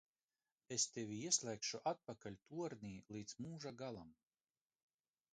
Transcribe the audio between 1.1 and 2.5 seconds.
ieslēgšu atpakal